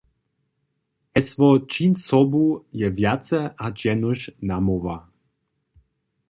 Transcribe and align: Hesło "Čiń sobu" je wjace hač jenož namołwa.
Hesło 1.15 1.59
"Čiń 1.73 1.91
sobu" 2.05 2.43
je 2.81 2.87
wjace 2.97 3.39
hač 3.59 3.77
jenož 3.87 4.19
namołwa. 4.47 4.95